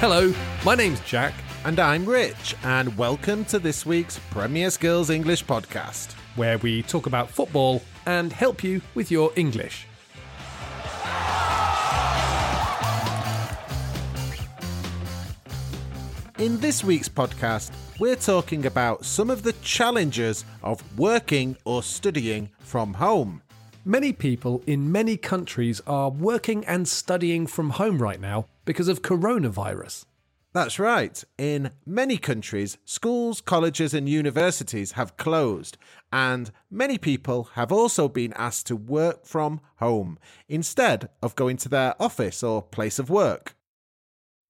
[0.00, 0.32] Hello,
[0.64, 1.34] my name's Jack.
[1.66, 6.14] And I'm Rich, and welcome to this week's Premier Skills English podcast.
[6.36, 9.86] where we talk about football and help you with your English.
[16.38, 22.48] In this week's podcast, we're talking about some of the challenges of working or studying
[22.60, 23.42] from home.
[23.84, 29.02] Many people in many countries are working and studying from home right now because of
[29.02, 30.04] coronavirus.
[30.52, 31.24] That's right.
[31.36, 35.76] In many countries, schools, colleges, and universities have closed,
[36.12, 41.68] and many people have also been asked to work from home instead of going to
[41.68, 43.56] their office or place of work.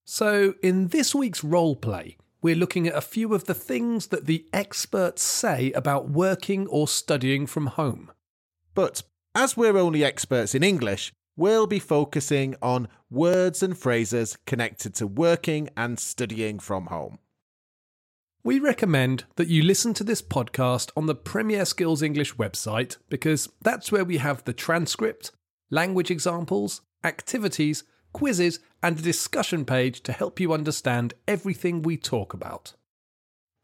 [0.05, 4.27] So, in this week's role play, we're looking at a few of the things that
[4.27, 8.13] the experts say about working or studying from home.
[8.75, 9.03] But
[9.35, 15.07] as we're only experts in English, we'll be focusing on words and phrases connected to
[15.07, 17.19] working and studying from home.
[18.43, 23.51] We recommend that you listen to this podcast on the Premier Skills English website because
[23.61, 25.33] that's where we have the transcript,
[25.71, 32.33] language examples, activities, quizzes, and a discussion page to help you understand everything we talk
[32.33, 32.73] about.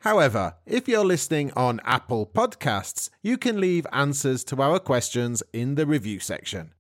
[0.00, 5.74] However, if you're listening on Apple Podcasts, you can leave answers to our questions in
[5.74, 6.74] the review section.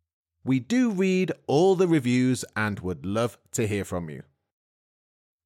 [0.46, 4.22] We do read all the reviews and would love to hear from you.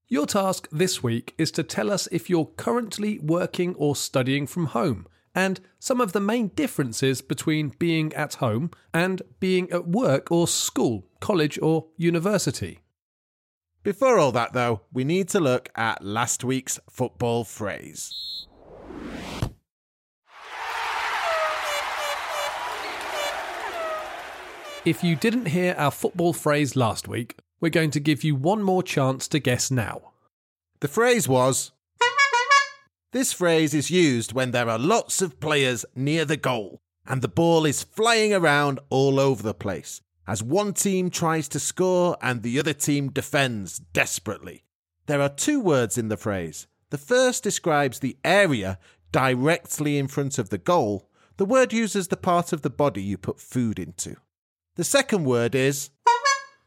[0.09, 4.67] Your task this week is to tell us if you're currently working or studying from
[4.67, 10.31] home and some of the main differences between being at home and being at work
[10.31, 12.81] or school, college or university.
[13.83, 18.47] Before all that, though, we need to look at last week's football phrase.
[24.87, 28.63] If you didn't hear our football phrase last week, we're going to give you one
[28.63, 30.13] more chance to guess now.
[30.81, 31.73] The phrase was
[33.13, 37.29] This phrase is used when there are lots of players near the goal and the
[37.29, 42.43] ball is flying around all over the place as one team tries to score and
[42.43, 44.65] the other team defends desperately.
[45.05, 46.69] There are two words in the phrase.
[46.89, 48.79] The first describes the area
[49.13, 51.11] directly in front of the goal.
[51.37, 54.17] The word uses the part of the body you put food into.
[54.81, 55.91] The second word is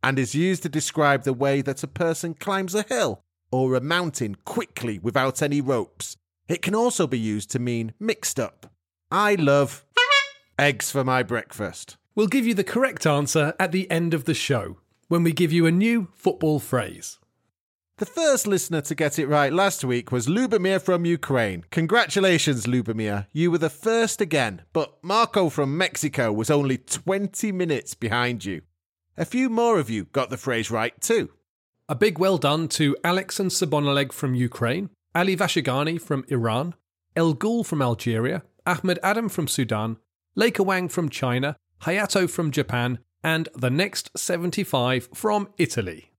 [0.03, 3.81] and is used to describe the way that a person climbs a hill or a
[3.81, 6.16] mountain quickly without any ropes.
[6.47, 8.72] It can also be used to mean mixed up.
[9.09, 9.84] I love
[10.59, 11.97] eggs for my breakfast.
[12.13, 15.51] We'll give you the correct answer at the end of the show when we give
[15.51, 17.18] you a new football phrase.
[17.98, 21.64] The first listener to get it right last week was Lubomir from Ukraine.
[21.70, 23.28] Congratulations, Lubomir.
[23.31, 28.64] You were the first again, but Marco from Mexico was only 20 minutes behind you.
[29.16, 31.30] A few more of you got the phrase right too.
[31.88, 36.74] A big well done to Alex and Sabonaleg from Ukraine, Ali Vashigani from Iran,
[37.16, 39.98] El Ghul from Algeria, Ahmed Adam from Sudan,
[40.36, 46.12] Leica Wang from China, Hayato from Japan, and the next 75 from Italy.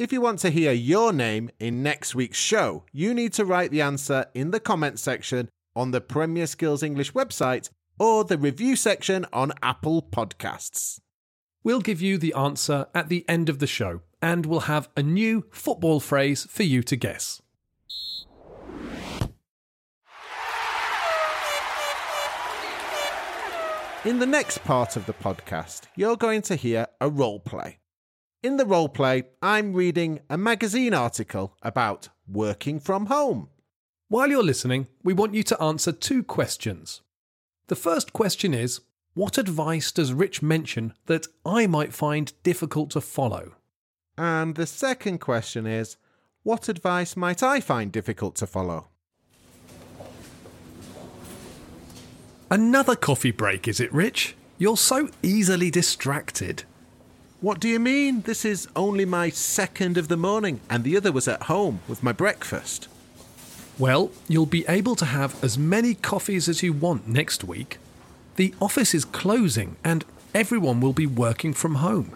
[0.00, 3.70] If you want to hear your name in next week's show, you need to write
[3.70, 7.68] the answer in the comments section on the Premier Skills English website
[7.98, 11.00] or the review section on Apple Podcasts.
[11.62, 15.02] We'll give you the answer at the end of the show, and we'll have a
[15.02, 17.42] new football phrase for you to guess.
[24.06, 27.80] In the next part of the podcast, you're going to hear a role play.
[28.42, 33.50] In the role play, I'm reading a magazine article about working from home.
[34.08, 37.02] While you're listening, we want you to answer two questions.
[37.66, 38.80] The first question is
[39.12, 43.56] What advice does Rich mention that I might find difficult to follow?
[44.16, 45.98] And the second question is
[46.42, 48.88] What advice might I find difficult to follow?
[52.50, 54.34] Another coffee break, is it, Rich?
[54.56, 56.64] You're so easily distracted.
[57.40, 58.20] What do you mean?
[58.20, 62.02] This is only my second of the morning, and the other was at home with
[62.02, 62.86] my breakfast.
[63.78, 67.78] Well, you'll be able to have as many coffees as you want next week.
[68.36, 70.04] The office is closing and
[70.34, 72.12] everyone will be working from home.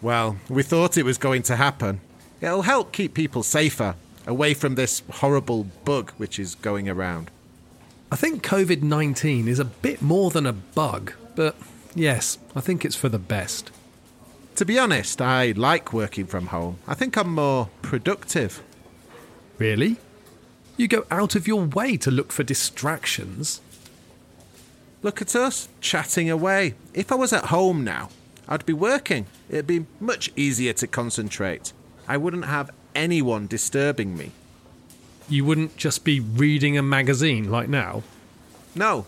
[0.00, 2.00] Well, we thought it was going to happen.
[2.40, 3.96] It'll help keep people safer,
[4.26, 7.30] away from this horrible bug which is going around.
[8.10, 11.54] I think COVID 19 is a bit more than a bug, but
[11.94, 13.70] yes, I think it's for the best.
[14.58, 16.78] To be honest, I like working from home.
[16.88, 18.60] I think I'm more productive.
[19.56, 19.98] Really?
[20.76, 23.60] You go out of your way to look for distractions.
[25.00, 26.74] Look at us, chatting away.
[26.92, 28.08] If I was at home now,
[28.48, 29.26] I'd be working.
[29.48, 31.72] It'd be much easier to concentrate.
[32.08, 34.32] I wouldn't have anyone disturbing me.
[35.28, 38.02] You wouldn't just be reading a magazine like now?
[38.74, 39.06] No,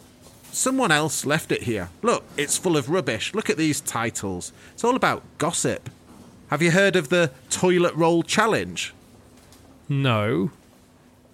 [0.53, 1.91] someone else left it here.
[2.03, 3.35] Look, it's full of rubbish.
[3.35, 4.53] Look at these titles.
[4.73, 5.91] It's all about gossip.
[6.49, 8.93] Have you heard of the toilet roll challenge?
[9.89, 10.51] No.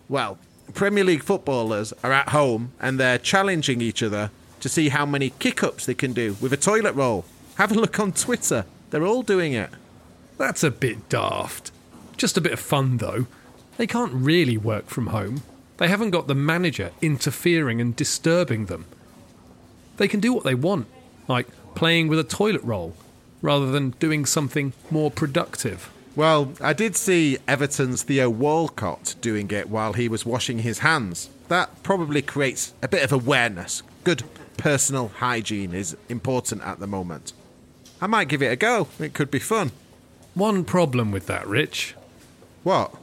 [0.09, 0.39] Well,
[0.75, 4.31] Premier League footballers are at home and they're challenging each other
[4.61, 7.25] to see how many kick ups they can do with a toilet roll.
[7.57, 8.65] Have a look on Twitter.
[8.91, 9.71] They're all doing it.
[10.39, 11.71] That's a bit daft.
[12.17, 13.27] Just a bit of fun, though.
[13.77, 15.43] They can't really work from home.
[15.79, 18.87] They haven't got the manager interfering and disturbing them.
[19.97, 20.87] They can do what they want,
[21.29, 22.95] like playing with a toilet roll,
[23.43, 25.91] rather than doing something more productive.
[26.15, 31.29] Well, I did see Everton's Theo Walcott doing it while he was washing his hands.
[31.49, 33.83] That probably creates a bit of awareness.
[34.03, 34.23] Good
[34.57, 37.35] personal hygiene is important at the moment.
[38.01, 38.89] I might give it a go.
[38.99, 39.73] It could be fun.
[40.35, 41.95] One problem with that, Rich.
[42.63, 42.95] What?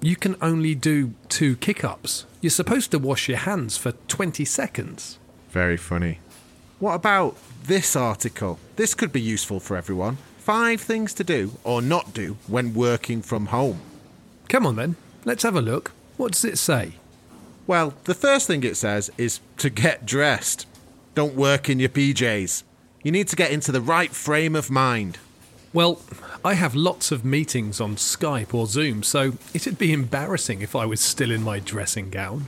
[0.00, 2.24] You can only do two kick ups.
[2.40, 5.18] You're supposed to wash your hands for 20 seconds.
[5.50, 6.20] Very funny.
[6.78, 8.58] What about this article?
[8.76, 10.18] This could be useful for everyone.
[10.38, 13.80] Five things to do or not do when working from home.
[14.48, 15.92] Come on then, let's have a look.
[16.16, 16.92] What does it say?
[17.66, 20.66] Well, the first thing it says is to get dressed.
[21.14, 22.62] Don't work in your PJs.
[23.02, 25.18] You need to get into the right frame of mind.
[25.72, 26.00] Well,
[26.44, 30.86] I have lots of meetings on Skype or Zoom, so it'd be embarrassing if I
[30.86, 32.46] was still in my dressing gown.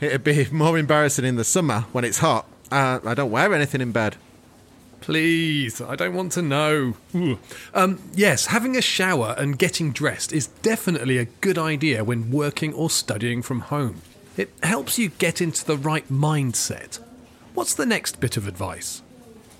[0.00, 2.46] It'd be more embarrassing in the summer when it's hot.
[2.72, 4.16] Uh, I don't wear anything in bed.
[5.00, 6.94] Please, I don't want to know.
[7.74, 12.72] Um, yes, having a shower and getting dressed is definitely a good idea when working
[12.74, 14.02] or studying from home.
[14.36, 16.98] It helps you get into the right mindset.
[17.54, 19.02] What's the next bit of advice?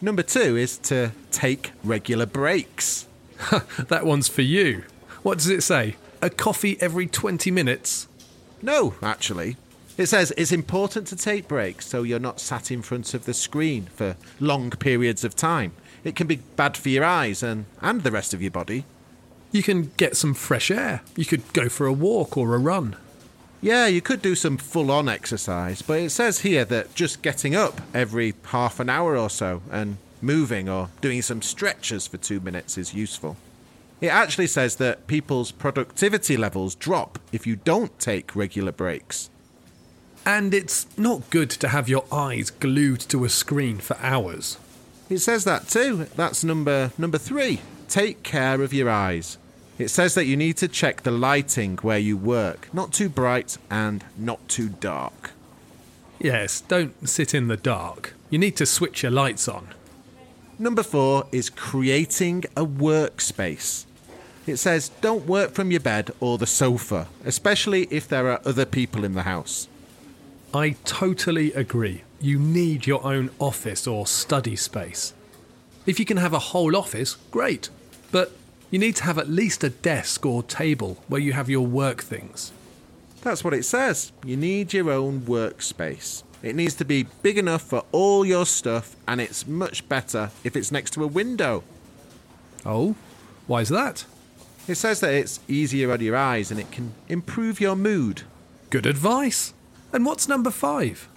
[0.01, 3.07] Number two is to take regular breaks.
[3.89, 4.85] that one's for you.
[5.23, 5.97] What does it say?
[6.23, 8.09] A coffee every 20 minutes?
[8.63, 9.57] No, actually.
[9.97, 13.35] It says it's important to take breaks so you're not sat in front of the
[13.35, 15.73] screen for long periods of time.
[16.05, 18.85] It can be bad for your eyes and, and the rest of your body.
[19.53, 21.03] You can get some fresh air.
[21.17, 22.97] You could go for a walk or a run.
[23.61, 27.55] Yeah, you could do some full on exercise, but it says here that just getting
[27.55, 32.41] up every half an hour or so and moving or doing some stretches for two
[32.41, 33.37] minutes is useful.
[34.01, 39.29] It actually says that people's productivity levels drop if you don't take regular breaks.
[40.25, 44.59] And it's not good to have your eyes glued to a screen for hours.
[45.09, 46.07] It says that too.
[46.17, 47.61] That's number number 3.
[47.89, 49.39] Take care of your eyes.
[49.79, 53.57] It says that you need to check the lighting where you work, not too bright
[53.71, 55.31] and not too dark.
[56.19, 58.13] Yes, don't sit in the dark.
[58.29, 59.69] You need to switch your lights on.
[60.59, 63.87] Number 4 is creating a workspace.
[64.47, 68.67] It says don't work from your bed or the sofa, especially if there are other
[68.67, 69.67] people in the house.
[70.53, 72.03] I totally agree.
[72.21, 75.15] You need your own office or study space.
[75.87, 77.71] If you can have a whole office, great.
[78.11, 78.33] But
[78.71, 82.03] you need to have at least a desk or table where you have your work
[82.03, 82.53] things.
[83.23, 84.11] That's what it says.
[84.25, 86.25] You need your own workspace.
[86.43, 90.57] It needs to be big enough for all your stuff, and it's much better if
[90.57, 91.63] it's next to a window.
[92.67, 92.97] Oh,
[93.47, 94.05] why is that?
[94.67, 98.23] It says that it's easier on your eyes and it can improve your mood.
[98.71, 99.53] Good advice.
[99.93, 101.09] And what's number five?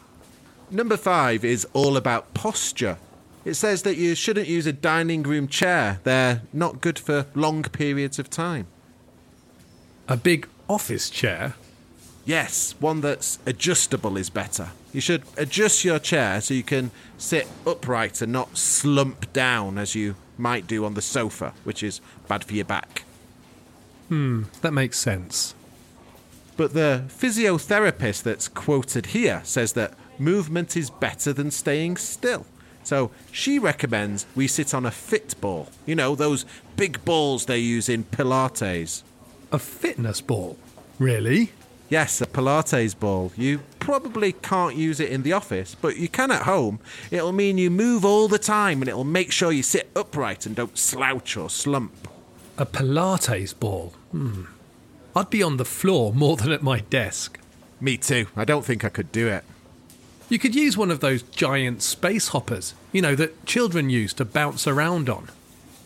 [0.71, 2.97] Number five is all about posture.
[3.45, 7.63] It says that you shouldn't use a dining room chair, they're not good for long
[7.63, 8.67] periods of time.
[10.07, 11.55] A big office chair?
[12.25, 14.69] Yes, one that's adjustable is better.
[14.93, 19.93] You should adjust your chair so you can sit upright and not slump down as
[19.93, 23.03] you might do on the sofa, which is bad for your back.
[24.07, 25.53] Hmm, that makes sense.
[26.55, 32.45] But the physiotherapist that's quoted here says that movement is better than staying still.
[32.83, 35.69] So she recommends we sit on a fit ball.
[35.85, 36.45] You know, those
[36.75, 39.03] big balls they use in Pilates.
[39.51, 40.57] A fitness ball?
[40.99, 41.51] Really?
[41.89, 43.31] Yes, a Pilates ball.
[43.37, 46.79] You probably can't use it in the office, but you can at home.
[47.11, 50.55] It'll mean you move all the time and it'll make sure you sit upright and
[50.55, 52.07] don't slouch or slump.
[52.57, 53.93] A Pilates ball?
[54.11, 54.43] Hmm.
[55.15, 57.39] I'd be on the floor more than at my desk.
[57.79, 58.27] Me too.
[58.35, 59.43] I don't think I could do it.
[60.27, 64.25] You could use one of those giant space hoppers, you know, that children use to
[64.25, 65.29] bounce around on.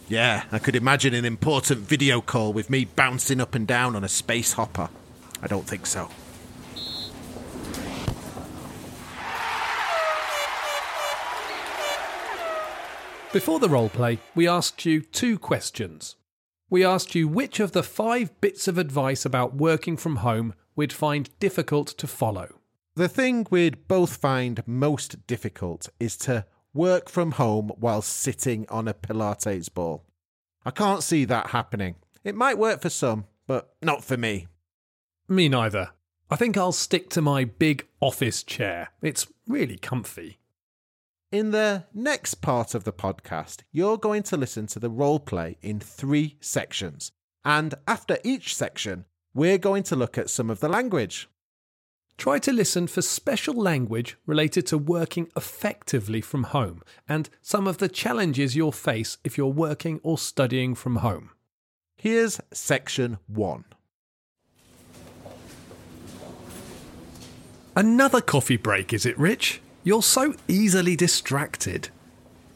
[0.07, 4.05] Yeah, I could imagine an important video call with me bouncing up and down on
[4.05, 4.89] a space hopper.
[5.41, 6.09] I don't think so.
[13.33, 16.15] Before the roleplay, we asked you two questions.
[16.69, 20.93] We asked you which of the five bits of advice about working from home we'd
[20.93, 22.59] find difficult to follow.
[22.95, 28.87] The thing we'd both find most difficult is to work from home while sitting on
[28.87, 30.03] a Pilates ball.
[30.65, 31.95] I can't see that happening.
[32.23, 34.47] It might work for some, but not for me.
[35.29, 35.91] Me neither.
[36.29, 38.89] I think I'll stick to my big office chair.
[39.01, 40.39] It's really comfy.
[41.29, 45.57] In the next part of the podcast, you're going to listen to the role play
[45.61, 47.11] in three sections.
[47.43, 49.03] And after each section,
[49.33, 51.27] we're going to look at some of the language.
[52.17, 57.79] Try to listen for special language related to working effectively from home and some of
[57.79, 61.31] the challenges you'll face if you're working or studying from home.
[61.97, 63.65] Here's section one.
[67.75, 69.59] Another coffee break, is it, Rich?
[69.87, 71.87] You're so easily distracted.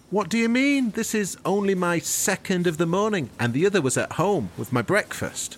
[0.10, 0.92] What do you mean?
[0.92, 4.74] This is only my second of the morning, and the other was at home with
[4.74, 5.58] my breakfast.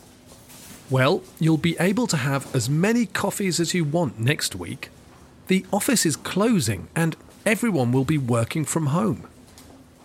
[0.92, 4.90] Well, you'll be able to have as many coffees as you want next week.
[5.48, 9.28] The office is closing and everyone will be working from home.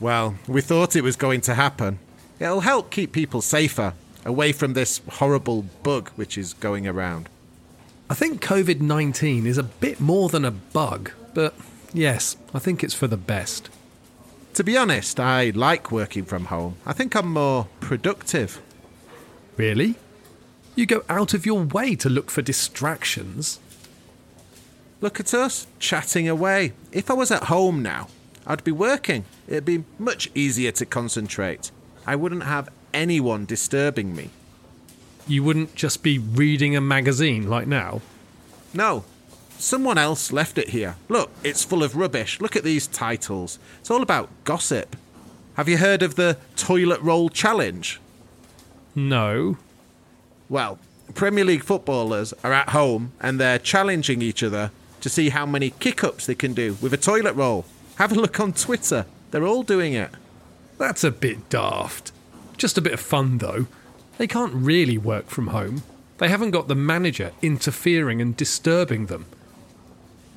[0.01, 1.99] Well, we thought it was going to happen.
[2.41, 3.93] It'll help keep people safer,
[4.25, 7.29] away from this horrible bug which is going around.
[8.09, 11.55] I think COVID 19 is a bit more than a bug, but
[11.95, 13.71] yes, I think it's for the best.
[14.55, 16.75] To be honest, I like working from home.
[16.85, 18.61] I think I'm more productive.
[19.57, 19.95] Really?
[20.75, 23.61] You go out of your way to look for distractions.
[25.01, 26.73] Look at us, chatting away.
[26.91, 28.09] If I was at home now,
[28.45, 29.25] I'd be working.
[29.47, 31.71] It'd be much easier to concentrate.
[32.05, 34.31] I wouldn't have anyone disturbing me.
[35.29, 38.01] You wouldn't just be reading a magazine like now?
[38.75, 39.05] No.
[39.59, 40.95] Someone else left it here.
[41.09, 42.41] Look, it's full of rubbish.
[42.41, 43.59] Look at these titles.
[43.81, 44.95] It's all about gossip.
[45.55, 48.01] Have you heard of the toilet roll challenge?
[48.95, 49.57] No.
[50.49, 50.79] Well,
[51.15, 55.71] Premier League footballers are at home and they're challenging each other to see how many
[55.71, 57.65] kick ups they can do with a toilet roll.
[57.97, 59.07] Have a look on Twitter.
[59.33, 60.11] They're all doing it.
[60.79, 62.13] That's a bit daft.
[62.57, 63.67] Just a bit of fun, though.
[64.19, 65.83] They can't really work from home.
[66.19, 69.27] They haven't got the manager interfering and disturbing them.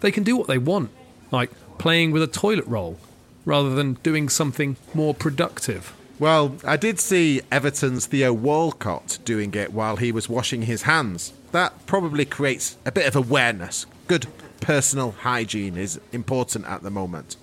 [0.02, 0.92] They can do what they want,
[1.32, 3.00] like playing with a toilet roll,
[3.46, 5.94] rather than doing something more productive.
[6.20, 11.34] Well, I did see Everton's Theo Walcott doing it while he was washing his hands.
[11.52, 13.88] That probably creates a bit of awareness.
[14.08, 14.28] Good
[14.60, 17.38] personal hygiene is important at the moment.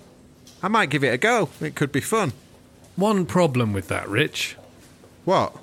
[0.63, 1.49] I might give it a go.
[1.59, 2.33] It could be fun.
[2.95, 4.55] One problem with that, Rich.
[5.25, 5.55] What?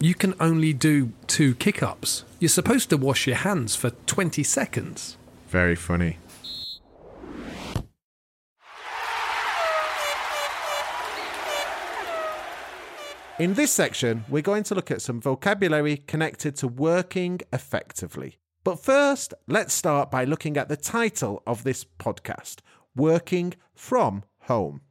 [0.00, 2.24] You can only do two kick ups.
[2.40, 5.16] You're supposed to wash your hands for 20 seconds.
[5.48, 6.18] Very funny.
[13.38, 18.36] In this section, we're going to look at some vocabulary connected to working effectively.
[18.64, 22.56] But first, let's start by looking at the title of this podcast
[22.94, 24.82] Working from Home.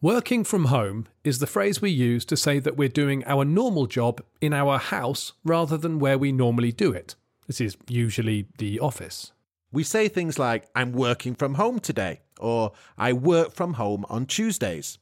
[0.00, 3.86] Working from home is the phrase we use to say that we're doing our normal
[3.86, 7.16] job in our house rather than where we normally do it.
[7.48, 9.32] This is usually the office.
[9.72, 14.26] We say things like, I'm working from home today, or I work from home on
[14.26, 14.98] Tuesdays.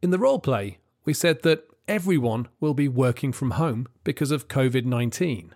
[0.00, 4.48] In the role play, we said that everyone will be working from home because of
[4.48, 5.54] COVID 19.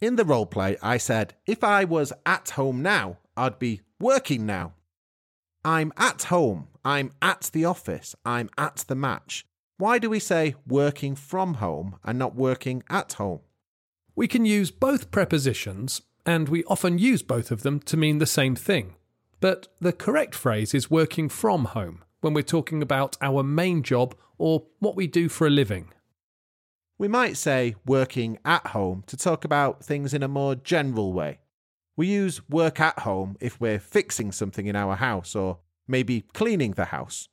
[0.00, 4.46] In the role play, I said, if I was at home now, I'd be working
[4.46, 4.72] now.
[5.62, 9.44] I'm at home, I'm at the office, I'm at the match.
[9.76, 13.40] Why do we say working from home and not working at home?
[14.16, 18.36] We can use both prepositions, and we often use both of them to mean the
[18.40, 18.94] same thing.
[19.40, 24.14] But the correct phrase is working from home when we're talking about our main job
[24.38, 25.92] or what we do for a living.
[26.98, 31.40] We might say working at home to talk about things in a more general way.
[31.96, 35.58] We use work at home if we're fixing something in our house or
[35.88, 37.28] maybe cleaning the house.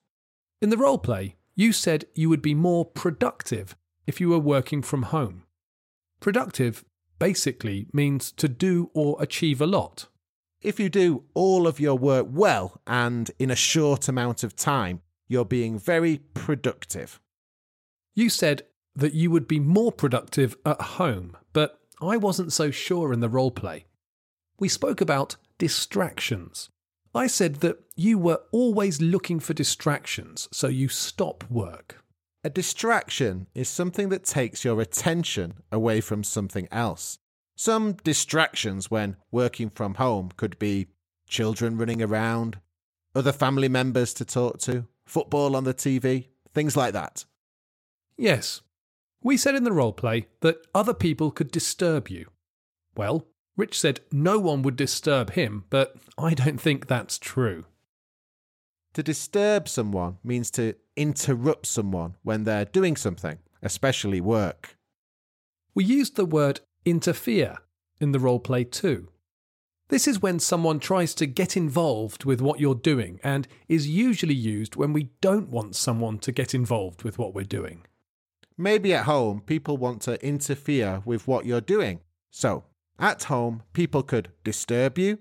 [0.60, 3.75] In the role play, you said you would be more productive
[4.08, 5.44] if you were working from home.
[6.20, 6.84] Productive
[7.20, 10.08] basically means to do or achieve a lot.
[10.62, 15.02] If you do all of your work well and in a short amount of time,
[15.28, 17.20] you're being very productive.
[18.16, 18.64] You said
[18.96, 23.30] that you would be more productive at home, but I wasn't so sure in the
[23.30, 23.86] role play.
[24.60, 26.70] We spoke about distractions.
[27.14, 32.04] I said that you were always looking for distractions, so you stop work.
[32.48, 37.20] A distraction is something that takes your attention away from something else.
[37.58, 40.88] Some distractions when working from home could be
[41.27, 42.60] children running around,
[43.13, 47.25] other family members to talk to, football on the TV, things like that.
[48.16, 48.62] Yes,
[49.22, 52.30] We said in the roleplay that other people could disturb you.
[52.96, 53.27] Well,
[53.58, 57.66] Rich said no one would disturb him, but I don't think that's true.
[58.98, 64.75] To disturb someone means to interrupt someone when they're doing something, especially work.
[65.75, 67.60] We used the word interfere
[68.01, 69.10] in the role play too.
[69.89, 74.34] This is when someone tries to get involved with what you're doing and is usually
[74.34, 77.86] used when we don't want someone to get involved with what we're doing.
[78.58, 82.00] Maybe at home, people want to interfere with what you're doing.
[82.32, 82.63] So,
[82.98, 85.20] at home, people could disturb you,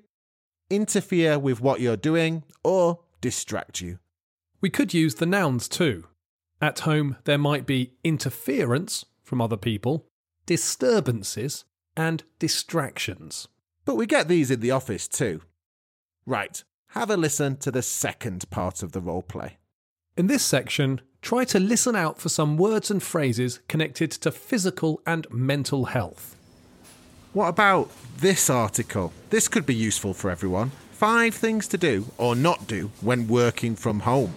[0.71, 3.99] interfere with what you're doing, or distract you.
[4.61, 6.07] We could use the nouns too.
[6.63, 10.07] At home, there might be interference from other people,
[10.47, 11.65] disturbances,
[11.97, 13.49] and distractions.
[13.85, 15.41] But we get these in the office too.
[16.25, 19.59] Right, have a listen to the second part of the role play.
[20.17, 25.01] In this section, try to listen out for some words and phrases connected to physical
[25.05, 26.37] and mental health.
[27.33, 29.13] What about this article?
[29.31, 30.71] This could be useful for everyone.
[30.97, 34.33] Five things to do or not do when working from home.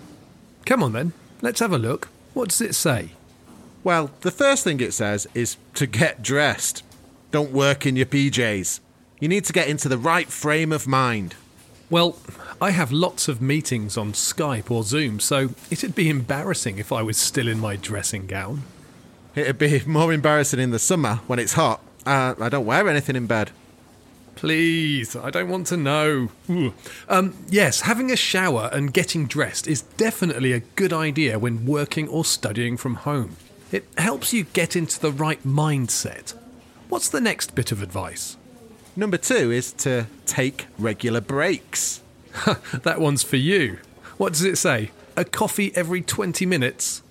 [0.66, 2.10] Come on then, let's have a look.
[2.34, 3.12] What does it say?
[3.82, 6.84] Well, the first thing it says is to get dressed.
[7.32, 8.82] Don't work in your PJs.
[9.22, 11.36] You need to get into the right frame of mind.
[11.90, 12.18] Well,
[12.62, 17.02] I have lots of meetings on Skype or Zoom, so it'd be embarrassing if I
[17.04, 18.64] was still in my dressing gown.
[19.34, 21.80] It'd be more embarrassing in the summer when it's hot.
[22.06, 23.52] Uh, I don't wear anything in bed.
[24.40, 26.30] Please, I don't want to know.
[27.10, 32.08] Um, yes, having a shower and getting dressed is definitely a good idea when working
[32.08, 33.36] or studying from home.
[33.70, 36.36] It helps you get into the right mindset.
[36.88, 38.38] What's the next bit of advice?
[38.96, 42.02] Number two is to take regular breaks.
[42.72, 43.80] that one's for you.
[44.16, 44.92] What does it say?
[45.18, 47.02] A coffee every 20 minutes?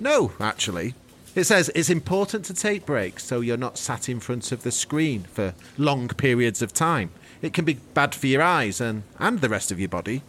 [0.00, 0.94] No, actually.
[1.34, 4.70] It says it's important to take breaks so you're not sat in front of the
[4.70, 7.10] screen for long periods of time.
[7.40, 10.22] It can be bad for your eyes and, and the rest of your body.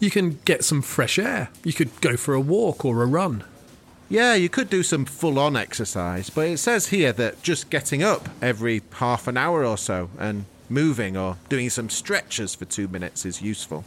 [0.00, 1.50] You can get some fresh air.
[1.62, 3.44] You could go for a walk or a run.
[4.08, 8.02] Yeah, you could do some full on exercise, but it says here that just getting
[8.02, 12.88] up every half an hour or so and moving or doing some stretches for two
[12.88, 13.84] minutes is useful.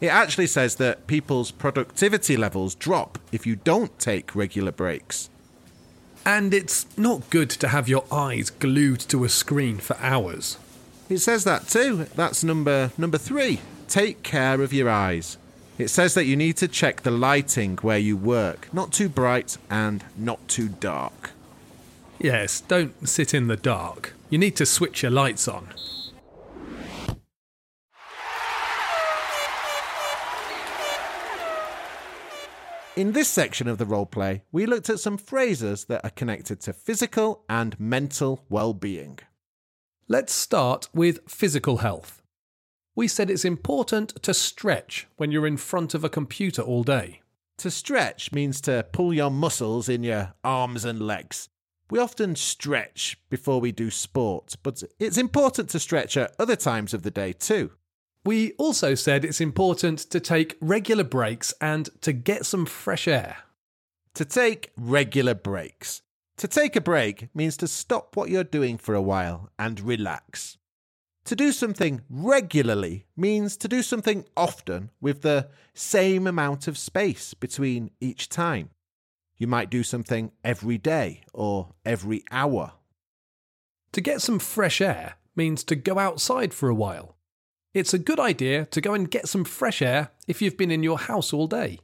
[0.00, 5.30] It actually says that people's productivity levels drop if you don't take regular breaks.
[6.26, 10.58] And it's not good to have your eyes glued to a screen for hours.
[11.10, 12.06] It says that too.
[12.14, 13.60] That's number number 3.
[13.88, 15.36] Take care of your eyes.
[15.76, 19.58] It says that you need to check the lighting where you work, not too bright
[19.68, 21.32] and not too dark.
[22.18, 24.14] Yes, don't sit in the dark.
[24.30, 25.68] You need to switch your lights on.
[32.96, 36.72] In this section of the roleplay, we looked at some phrases that are connected to
[36.72, 39.18] physical and mental well-being.
[40.06, 42.22] Let's start with physical health.
[42.94, 47.22] We said it's important to stretch when you're in front of a computer all day.
[47.58, 51.48] To stretch means to pull your muscles in your arms and legs.
[51.90, 56.94] We often stretch before we do sport, but it's important to stretch at other times
[56.94, 57.72] of the day too.
[58.24, 63.36] We also said it's important to take regular breaks and to get some fresh air.
[64.14, 66.00] To take regular breaks.
[66.38, 70.56] To take a break means to stop what you're doing for a while and relax.
[71.26, 77.34] To do something regularly means to do something often with the same amount of space
[77.34, 78.70] between each time.
[79.36, 82.72] You might do something every day or every hour.
[83.92, 87.13] To get some fresh air means to go outside for a while.
[87.74, 90.84] It's a good idea to go and get some fresh air if you've been in
[90.84, 91.80] your house all day.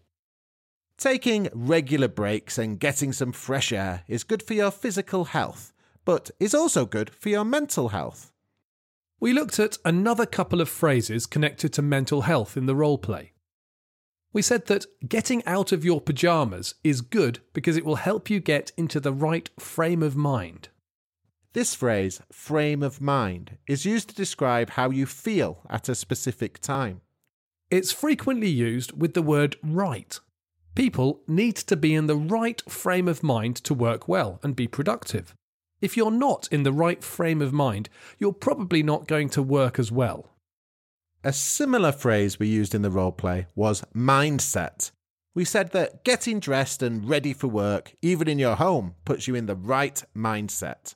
[0.97, 5.73] Taking regular breaks and getting some fresh air is good for your physical health,
[6.05, 8.31] but is also good for your mental health.
[9.19, 13.33] We looked at another couple of phrases connected to mental health in the role play.
[14.33, 18.39] We said that getting out of your pyjamas is good because it will help you
[18.39, 20.69] get into the right frame of mind.
[21.53, 26.61] This phrase, frame of mind, is used to describe how you feel at a specific
[26.61, 27.01] time.
[27.73, 30.19] It's frequently used with the word right.
[30.77, 34.69] People need to be in the right frame of mind to work well and be
[34.69, 35.35] productive.
[35.81, 39.81] If you're not in the right frame of mind, you're probably not going to work
[39.81, 40.29] as well.
[41.25, 44.93] A similar phrase we used in the roleplay was mindset.
[45.35, 49.35] We said that getting dressed and ready for work, even in your home, puts you
[49.35, 50.95] in the right mindset.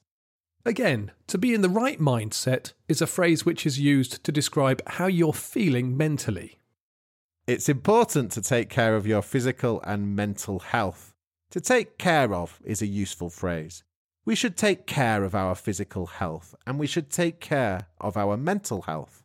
[0.66, 4.80] Again, to be in the right mindset is a phrase which is used to describe
[4.86, 6.58] how you're feeling mentally.
[7.46, 11.12] It's important to take care of your physical and mental health.
[11.50, 13.84] To take care of is a useful phrase.
[14.24, 18.38] We should take care of our physical health and we should take care of our
[18.38, 19.22] mental health.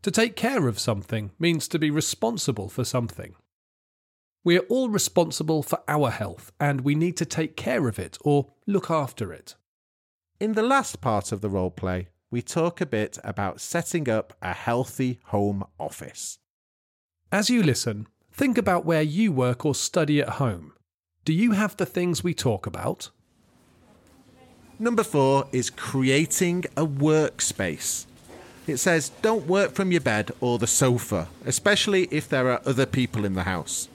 [0.00, 3.34] To take care of something means to be responsible for something.
[4.44, 8.16] We are all responsible for our health and we need to take care of it
[8.22, 9.54] or look after it.
[10.40, 14.34] In the last part of the role play, we talk a bit about setting up
[14.40, 16.38] a healthy home office.
[17.32, 20.74] As you listen, think about where you work or study at home.
[21.24, 23.10] Do you have the things we talk about?
[24.78, 28.06] Number four is creating a workspace.
[28.68, 32.86] It says don't work from your bed or the sofa, especially if there are other
[32.86, 33.88] people in the house.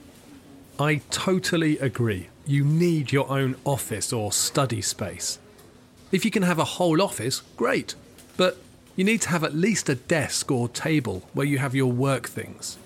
[0.78, 2.28] I totally agree.
[2.46, 5.40] You need your own office or study space.
[6.14, 7.96] If you can have a whole office, great.
[8.38, 8.58] But
[8.96, 12.30] you need to have at least a desk or table where you have your work
[12.30, 12.78] things.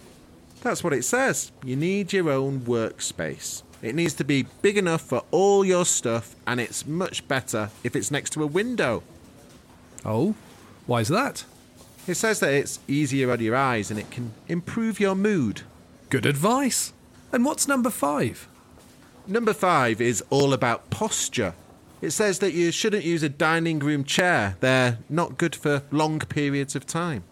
[0.62, 1.52] That's what it says.
[1.62, 3.63] You need your own workspace.
[3.82, 7.98] It needs to be big enough for all your stuff, and it's much better if
[7.98, 9.04] it's next to a window.
[10.06, 10.34] Oh,
[10.86, 11.44] why is that?
[12.08, 15.63] It says that it's easier on your eyes and it can improve your mood.
[16.10, 16.94] Good advice.
[17.34, 18.48] And what's number five?
[19.28, 21.54] Number five is all about posture.
[22.02, 26.20] It says that you shouldn't use a dining room chair, they're not good for long
[26.20, 27.24] periods of time.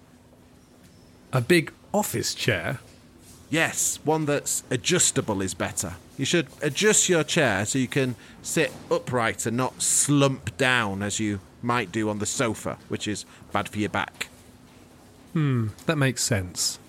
[1.32, 2.80] A big office chair?
[3.49, 5.93] Yes, one that's adjustable is better.
[6.17, 11.19] You should adjust your chair so you can sit upright and not slump down as
[11.19, 14.30] you might do on the sofa, which is bad for your back.
[15.34, 16.80] Hmm, that makes sense.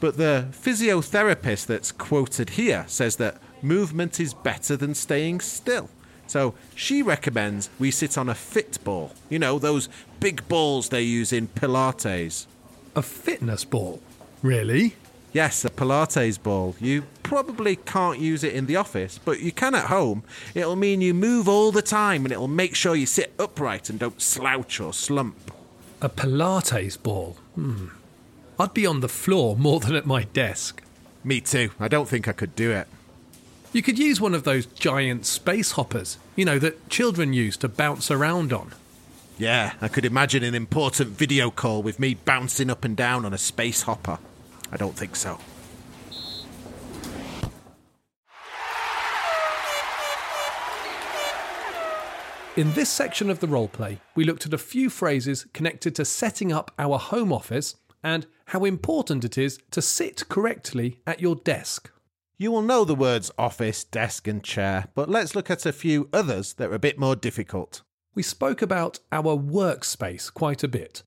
[0.00, 5.88] But the physiotherapist that's quoted here says that movement is better than staying still.
[6.26, 9.12] So she recommends we sit on a fit ball.
[9.28, 9.88] You know, those
[10.20, 12.46] big balls they use in Pilates.
[12.96, 14.00] A fitness ball?
[14.42, 14.94] Really?
[15.32, 16.76] Yes, a Pilates ball.
[16.80, 20.22] You probably can't use it in the office, but you can at home.
[20.54, 23.98] It'll mean you move all the time and it'll make sure you sit upright and
[23.98, 25.50] don't slouch or slump.
[26.00, 27.36] A Pilates ball?
[27.56, 27.86] Hmm.
[28.60, 30.82] I'd be on the floor more than at my desk.
[31.24, 31.70] Me too.
[31.80, 32.86] I don't think I could do it.
[33.74, 37.68] You could use one of those giant space hoppers, you know, that children use to
[37.68, 38.72] bounce around on.
[39.36, 43.34] Yeah, I could imagine an important video call with me bouncing up and down on
[43.34, 44.20] a space hopper.
[44.70, 45.40] I don't think so.
[52.56, 56.52] In this section of the roleplay, we looked at a few phrases connected to setting
[56.52, 61.90] up our home office and how important it is to sit correctly at your desk.
[62.36, 66.08] You will know the words office, desk, and chair, but let's look at a few
[66.12, 67.82] others that are a bit more difficult.
[68.12, 71.04] We spoke about our workspace quite a bit.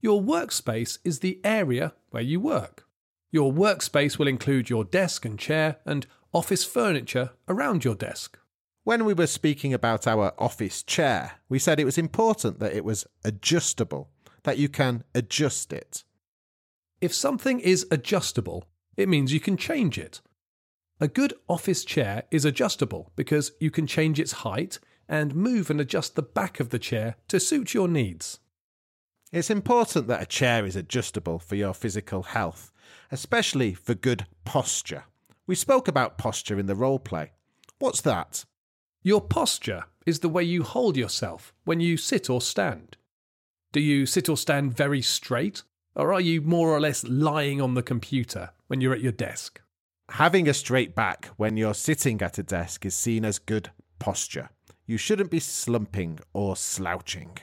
[0.00, 2.86] Your workspace is the area where you work.
[3.32, 8.38] Your workspace will include your desk and chair and office furniture around your desk.
[8.84, 12.84] When we were speaking about our office chair, we said it was important that it
[12.84, 14.10] was adjustable,
[14.44, 16.04] that you can adjust it.
[17.00, 20.20] If something is adjustable, it means you can change it.
[21.00, 24.78] A good office chair is adjustable because you can change its height
[25.08, 28.38] and move and adjust the back of the chair to suit your needs.
[29.32, 32.70] It's important that a chair is adjustable for your physical health,
[33.10, 35.04] especially for good posture.
[35.48, 37.32] We spoke about posture in the role play.
[37.80, 38.44] What's that?
[39.02, 42.96] Your posture is the way you hold yourself when you sit or stand.
[43.72, 45.64] Do you sit or stand very straight,
[45.96, 49.60] or are you more or less lying on the computer when you're at your desk?
[50.10, 54.50] Having a straight back when you're sitting at a desk is seen as good posture.
[54.86, 57.38] You shouldn't be slumping or slouching.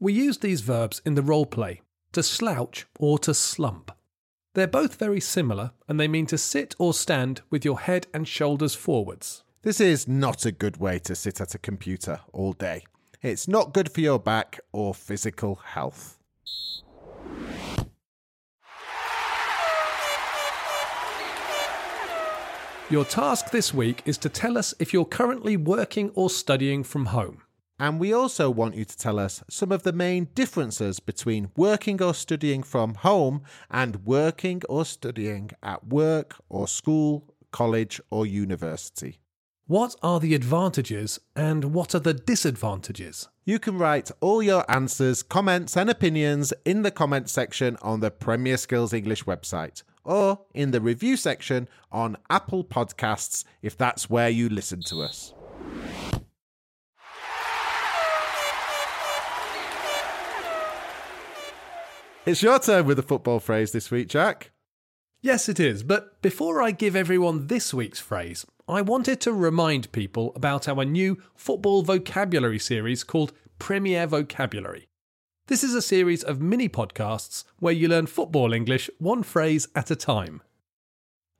[0.00, 3.92] We use these verbs in the role play to slouch or to slump.
[4.54, 8.26] They're both very similar and they mean to sit or stand with your head and
[8.26, 9.44] shoulders forwards.
[9.62, 12.84] This is not a good way to sit at a computer all day.
[13.22, 16.18] It's not good for your back or physical health.
[22.92, 27.06] Your task this week is to tell us if you're currently working or studying from
[27.06, 27.40] home.
[27.78, 32.02] And we also want you to tell us some of the main differences between working
[32.02, 39.20] or studying from home and working or studying at work or school, college, or university.
[39.66, 43.26] What are the advantages and what are the disadvantages?
[43.46, 48.10] You can write all your answers, comments, and opinions in the comment section on the
[48.10, 54.28] Premier Skills English website or in the review section on Apple Podcasts if that's where
[54.28, 55.34] you listen to us.
[62.24, 64.52] It's your turn with the football phrase this week, Jack.
[65.22, 69.90] Yes, it is, but before I give everyone this week's phrase, I wanted to remind
[69.90, 74.86] people about our new football vocabulary series called Premier Vocabulary.
[75.48, 79.90] This is a series of mini podcasts where you learn football English one phrase at
[79.90, 80.40] a time.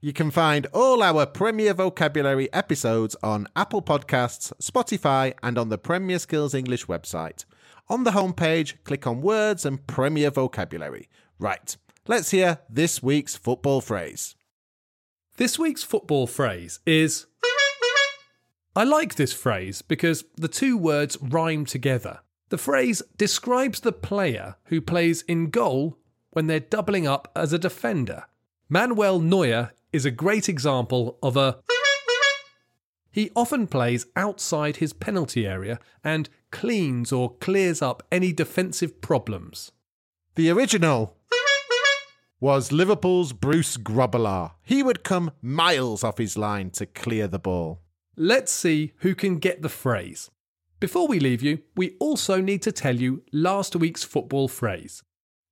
[0.01, 5.79] You can find all our Premier Vocabulary episodes on Apple Podcasts, Spotify, and on the
[5.79, 7.45] Premier Skills English website.
[7.89, 11.09] On the homepage, click on Words and Premier Vocabulary.
[11.39, 11.77] Right,
[12.09, 14.35] let's hear this week's football phrase.
[15.37, 17.27] This week's football phrase is.
[18.75, 22.19] I like this phrase because the two words rhyme together.
[22.53, 25.97] The phrase describes the player who plays in goal
[26.33, 28.25] when they're doubling up as a defender.
[28.69, 31.61] Manuel Neuer is a great example of a.
[33.11, 39.73] He often plays outside his penalty area and cleans or clears up any defensive problems.
[40.35, 41.17] The original
[42.39, 44.51] was Liverpool's Bruce Grobbelaar.
[44.63, 47.81] He would come miles off his line to clear the ball.
[48.15, 50.31] Let's see who can get the phrase.
[50.83, 55.05] Before we leave you, we also need to tell you last week's football phrase.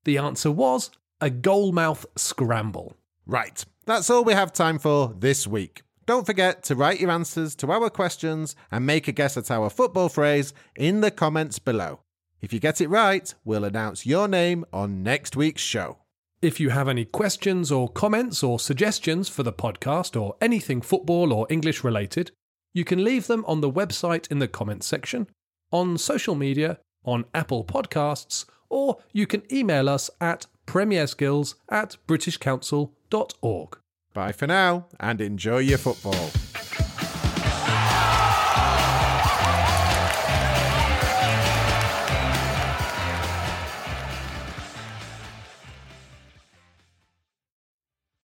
[0.02, 0.90] The answer was
[1.20, 2.96] a goalmouth scramble.
[3.26, 5.82] Right, that's all we have time for this week.
[6.04, 9.70] Don't forget to write your answers to our questions and make a guess at our
[9.70, 12.00] football phrase in the comments below.
[12.40, 15.98] If you get it right, we'll announce your name on next week's show.
[16.42, 21.32] If you have any questions or comments or suggestions for the podcast or anything football
[21.32, 22.32] or English related,
[22.72, 25.26] you can leave them on the website in the comments section,
[25.72, 33.78] on social media, on Apple Podcasts, or you can email us at premierskills at britishcouncil.org.
[34.12, 36.30] Bye for now and enjoy your football.